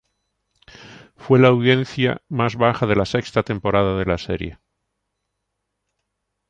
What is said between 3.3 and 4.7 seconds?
temporada de la serie.